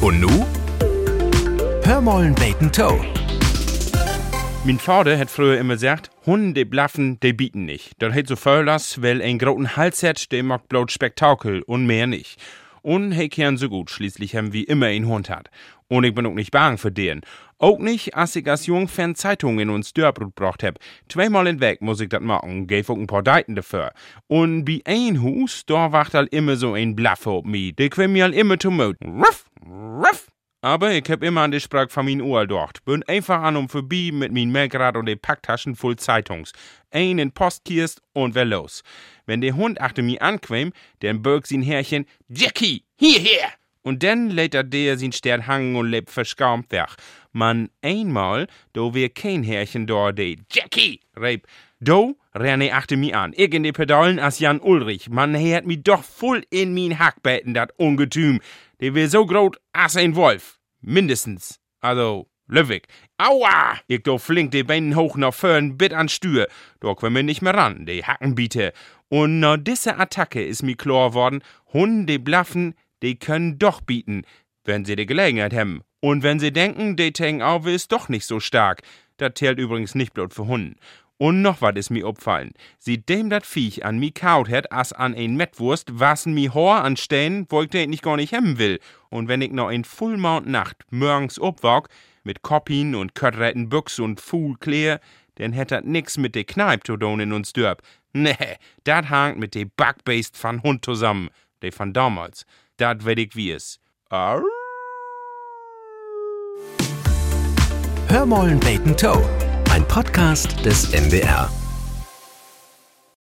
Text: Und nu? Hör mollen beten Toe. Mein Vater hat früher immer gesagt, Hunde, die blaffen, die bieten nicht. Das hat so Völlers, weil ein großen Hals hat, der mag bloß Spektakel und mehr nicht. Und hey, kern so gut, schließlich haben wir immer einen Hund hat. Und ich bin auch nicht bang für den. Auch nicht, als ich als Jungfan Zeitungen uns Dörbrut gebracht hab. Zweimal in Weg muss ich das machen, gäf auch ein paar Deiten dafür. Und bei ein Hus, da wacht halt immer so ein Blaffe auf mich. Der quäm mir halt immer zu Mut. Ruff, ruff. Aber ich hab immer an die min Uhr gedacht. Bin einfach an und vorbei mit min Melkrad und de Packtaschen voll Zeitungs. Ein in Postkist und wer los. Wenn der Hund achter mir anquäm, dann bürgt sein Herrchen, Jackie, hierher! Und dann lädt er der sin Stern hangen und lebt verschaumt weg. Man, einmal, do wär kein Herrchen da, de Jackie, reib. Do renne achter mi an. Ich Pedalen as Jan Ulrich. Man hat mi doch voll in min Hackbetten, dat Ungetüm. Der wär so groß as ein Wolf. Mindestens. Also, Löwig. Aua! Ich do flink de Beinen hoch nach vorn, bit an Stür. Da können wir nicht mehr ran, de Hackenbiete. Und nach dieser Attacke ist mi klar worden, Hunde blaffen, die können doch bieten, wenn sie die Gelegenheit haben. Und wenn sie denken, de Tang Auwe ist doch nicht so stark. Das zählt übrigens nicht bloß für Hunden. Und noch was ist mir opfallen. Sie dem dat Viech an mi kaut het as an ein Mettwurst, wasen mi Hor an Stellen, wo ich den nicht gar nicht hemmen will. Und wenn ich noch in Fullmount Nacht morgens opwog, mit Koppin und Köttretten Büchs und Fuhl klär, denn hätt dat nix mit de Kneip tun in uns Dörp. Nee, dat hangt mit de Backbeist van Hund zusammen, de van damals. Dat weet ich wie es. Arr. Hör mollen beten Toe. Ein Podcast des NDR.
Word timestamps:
Und 0.00 0.20
nu? 0.20 0.46
Hör 1.82 2.00
mollen 2.00 2.34
beten 2.34 2.70
Toe. 2.70 3.04
Mein 4.64 4.78
Vater 4.78 5.18
hat 5.18 5.28
früher 5.28 5.58
immer 5.58 5.74
gesagt, 5.74 6.10
Hunde, 6.24 6.60
die 6.60 6.64
blaffen, 6.64 7.18
die 7.20 7.32
bieten 7.32 7.64
nicht. 7.64 7.92
Das 7.98 8.14
hat 8.14 8.28
so 8.28 8.36
Völlers, 8.36 9.02
weil 9.02 9.20
ein 9.20 9.38
großen 9.38 9.76
Hals 9.76 10.02
hat, 10.04 10.30
der 10.30 10.44
mag 10.44 10.68
bloß 10.68 10.92
Spektakel 10.92 11.62
und 11.62 11.86
mehr 11.86 12.06
nicht. 12.06 12.40
Und 12.82 13.10
hey, 13.10 13.28
kern 13.28 13.56
so 13.56 13.68
gut, 13.68 13.90
schließlich 13.90 14.36
haben 14.36 14.52
wir 14.52 14.68
immer 14.68 14.86
einen 14.86 15.08
Hund 15.08 15.30
hat. 15.30 15.50
Und 15.88 16.04
ich 16.04 16.14
bin 16.14 16.26
auch 16.26 16.34
nicht 16.34 16.52
bang 16.52 16.78
für 16.78 16.92
den. 16.92 17.22
Auch 17.58 17.78
nicht, 17.78 18.14
als 18.14 18.36
ich 18.36 18.48
als 18.48 18.66
Jungfan 18.66 19.16
Zeitungen 19.16 19.68
uns 19.68 19.92
Dörbrut 19.92 20.36
gebracht 20.36 20.62
hab. 20.62 20.78
Zweimal 21.08 21.48
in 21.48 21.60
Weg 21.60 21.82
muss 21.82 22.00
ich 22.00 22.08
das 22.08 22.20
machen, 22.20 22.68
gäf 22.68 22.88
auch 22.88 22.96
ein 22.96 23.08
paar 23.08 23.22
Deiten 23.24 23.56
dafür. 23.56 23.92
Und 24.28 24.64
bei 24.64 24.80
ein 24.84 25.22
Hus, 25.22 25.64
da 25.66 25.90
wacht 25.90 26.14
halt 26.14 26.32
immer 26.32 26.56
so 26.56 26.74
ein 26.74 26.94
Blaffe 26.94 27.30
auf 27.30 27.44
mich. 27.44 27.74
Der 27.74 27.88
quäm 27.88 28.12
mir 28.12 28.24
halt 28.24 28.34
immer 28.34 28.58
zu 28.58 28.70
Mut. 28.70 28.96
Ruff, 29.04 29.46
ruff. 29.98 30.28
Aber 30.60 30.90
ich 30.92 31.08
hab 31.08 31.22
immer 31.22 31.42
an 31.42 31.52
die 31.52 31.60
min 32.02 32.20
Uhr 32.20 32.40
gedacht. 32.40 32.84
Bin 32.84 33.04
einfach 33.04 33.42
an 33.42 33.56
und 33.56 33.70
vorbei 33.70 34.10
mit 34.12 34.32
min 34.32 34.50
Melkrad 34.50 34.96
und 34.96 35.06
de 35.06 35.14
Packtaschen 35.14 35.76
voll 35.76 35.96
Zeitungs. 35.96 36.52
Ein 36.90 37.18
in 37.18 37.30
Postkist 37.30 38.02
und 38.12 38.34
wer 38.34 38.44
los. 38.44 38.82
Wenn 39.26 39.40
der 39.40 39.54
Hund 39.54 39.80
achter 39.80 40.02
mir 40.02 40.20
anquäm, 40.20 40.72
dann 41.00 41.22
bürgt 41.22 41.46
sein 41.46 41.62
Herrchen, 41.62 42.06
Jackie, 42.28 42.84
hierher! 42.96 43.52
Und 43.82 44.02
dann 44.02 44.30
lädt 44.30 44.54
er 44.54 44.64
der 44.64 44.98
sin 44.98 45.12
Stern 45.12 45.46
hangen 45.46 45.76
und 45.76 45.88
lebt 45.88 46.10
verschaumt 46.10 46.72
weg. 46.72 46.96
Man, 47.32 47.70
einmal, 47.80 48.48
do 48.72 48.94
wär 48.94 49.10
kein 49.10 49.44
Herrchen 49.44 49.86
da, 49.86 50.10
de 50.10 50.38
Jackie, 50.50 51.00
reib. 51.14 51.46
Do 51.80 52.16
renne 52.34 52.74
achter 52.74 52.96
mi 52.96 53.14
an. 53.14 53.32
Ich 53.36 53.50
Pedalen 53.72 54.18
as 54.18 54.40
Jan 54.40 54.60
Ulrich. 54.60 55.08
Man 55.08 55.36
hat 55.36 55.64
mi 55.64 55.76
doch 55.80 56.02
voll 56.02 56.42
in 56.50 56.74
min 56.74 56.98
Hackbetten, 56.98 57.54
dat 57.54 57.70
Ungetüm. 57.78 58.40
Der 58.80 58.94
wär 58.94 59.08
so 59.08 59.26
groß 59.26 59.56
as 59.72 59.96
ein 59.96 60.14
Wolf. 60.14 60.58
Mindestens. 60.80 61.60
Also, 61.80 62.28
Löwig. 62.50 62.88
Aua! 63.18 63.78
Ich 63.88 64.02
do 64.02 64.16
flink 64.16 64.52
de 64.52 64.62
Beinen 64.62 64.96
hoch 64.96 65.16
nach 65.16 65.34
vorn, 65.34 65.76
bit 65.76 65.92
an 65.92 66.08
Stür. 66.08 66.48
Da 66.80 66.94
können 66.94 67.14
wir 67.14 67.22
nicht 67.22 67.42
mehr 67.42 67.52
ran, 67.52 67.84
de 67.84 68.02
Hackenbiete. 68.02 68.72
Und 69.08 69.40
nach 69.40 69.58
dieser 69.58 70.00
Attacke 70.00 70.42
ist 70.42 70.62
mi 70.62 70.74
klar 70.74 71.12
worden, 71.12 71.42
Hunde 71.74 72.18
blaffen, 72.18 72.74
die 73.02 73.18
können 73.18 73.58
doch 73.58 73.82
bieten, 73.82 74.22
wenn 74.64 74.86
sie 74.86 74.96
die 74.96 75.04
Gelegenheit 75.04 75.52
haben. 75.52 75.82
Und 76.00 76.22
wenn 76.22 76.40
sie 76.40 76.52
denken, 76.52 76.96
de 76.96 77.10
Tang 77.10 77.42
Auwe 77.42 77.72
ist 77.72 77.92
doch 77.92 78.08
nicht 78.08 78.24
so 78.24 78.40
stark. 78.40 78.80
Das 79.18 79.32
zählt 79.34 79.58
übrigens 79.58 79.94
nicht 79.94 80.14
bloß 80.14 80.32
für 80.32 80.46
Hunden. 80.46 80.76
Und 81.18 81.42
noch 81.42 81.60
was 81.60 81.74
ist 81.74 81.90
mir 81.90 82.06
opfallen. 82.06 82.52
Sie 82.78 83.04
dem 83.04 83.28
dat 83.28 83.44
Viech 83.44 83.84
an 83.84 83.98
mi 83.98 84.12
kaut 84.12 84.48
het 84.48 84.72
as 84.72 84.92
an 84.92 85.14
ein 85.14 85.36
Mettwurst, 85.36 85.98
wasen 85.98 86.32
mi 86.32 86.48
Hor 86.48 86.76
an 86.84 86.96
Stellen, 86.96 87.46
wo 87.48 87.62
ich 87.62 87.70
den 87.70 87.90
nicht 87.90 88.04
gar 88.04 88.16
nicht 88.16 88.32
hemmen 88.32 88.58
will. 88.58 88.78
Und 89.10 89.26
wenn 89.26 89.42
ich 89.42 89.50
noch 89.50 89.70
in 89.70 89.84
Fullmount 89.84 90.46
Nacht 90.46 90.84
morgens 90.90 91.40
opwog, 91.40 91.88
mit 92.22 92.42
Koppin 92.42 92.94
und 92.94 93.14
Köttretten 93.16 93.68
Büchs 93.68 93.98
und 93.98 94.20
Fuhl 94.20 94.56
klär, 94.58 95.00
denn 95.38 95.52
hätt 95.52 95.72
dat 95.72 95.84
nix 95.84 96.16
mit 96.18 96.34
de 96.34 96.44
Kneip 96.44 96.84
tun 96.84 97.20
in 97.20 97.32
uns 97.32 97.52
Dörp. 97.52 97.82
Nee, 98.12 98.56
dat 98.84 99.10
hangt 99.10 99.38
mit 99.38 99.54
de 99.54 99.66
Backbeist 99.76 100.36
van 100.36 100.62
Hund 100.62 100.84
zusammen, 100.84 101.30
de 101.62 101.72
van 101.72 101.92
damals. 101.92 102.44
Dat 102.76 103.04
weet 103.04 103.18
ich 103.18 103.34
wie 103.34 103.52
es. 103.52 103.80
Arr. 104.08 104.42
Hör 108.08 108.26
mollen 108.26 108.58
beten 108.58 108.96
Toe. 108.96 109.37
Ein 109.70 109.86
Podcast 109.86 110.64
des 110.64 110.92
NDR. 110.92 111.50